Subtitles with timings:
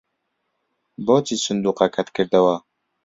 [1.05, 2.55] بۆچی سندووقەکەت کردەوە؟